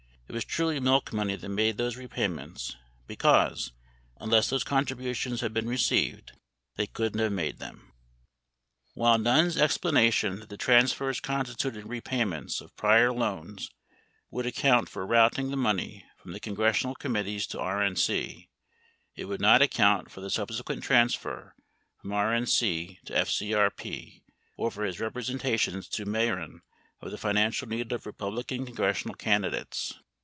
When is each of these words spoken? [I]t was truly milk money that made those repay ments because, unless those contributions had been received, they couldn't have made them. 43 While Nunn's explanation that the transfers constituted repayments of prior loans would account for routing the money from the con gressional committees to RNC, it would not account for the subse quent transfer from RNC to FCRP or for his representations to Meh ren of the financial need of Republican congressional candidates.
[I]t 0.31 0.33
was 0.33 0.45
truly 0.45 0.79
milk 0.79 1.11
money 1.11 1.35
that 1.35 1.49
made 1.49 1.75
those 1.75 1.97
repay 1.97 2.29
ments 2.29 2.77
because, 3.05 3.73
unless 4.15 4.49
those 4.49 4.63
contributions 4.63 5.41
had 5.41 5.53
been 5.53 5.67
received, 5.67 6.31
they 6.77 6.87
couldn't 6.87 7.19
have 7.19 7.33
made 7.33 7.59
them. 7.59 7.91
43 8.93 8.93
While 8.93 9.17
Nunn's 9.17 9.57
explanation 9.57 10.39
that 10.39 10.47
the 10.47 10.55
transfers 10.55 11.19
constituted 11.19 11.85
repayments 11.85 12.61
of 12.61 12.73
prior 12.77 13.11
loans 13.11 13.69
would 14.29 14.45
account 14.45 14.87
for 14.87 15.05
routing 15.05 15.51
the 15.51 15.57
money 15.57 16.05
from 16.15 16.31
the 16.31 16.39
con 16.39 16.55
gressional 16.55 16.97
committees 16.97 17.45
to 17.47 17.57
RNC, 17.57 18.47
it 19.17 19.25
would 19.25 19.41
not 19.41 19.61
account 19.61 20.09
for 20.09 20.21
the 20.21 20.29
subse 20.29 20.63
quent 20.63 20.81
transfer 20.81 21.53
from 22.01 22.11
RNC 22.11 23.01
to 23.03 23.13
FCRP 23.13 24.21
or 24.55 24.71
for 24.71 24.85
his 24.85 25.01
representations 25.01 25.89
to 25.89 26.05
Meh 26.05 26.31
ren 26.31 26.61
of 27.01 27.11
the 27.11 27.17
financial 27.17 27.67
need 27.67 27.91
of 27.91 28.05
Republican 28.05 28.65
congressional 28.65 29.15
candidates. 29.15 29.95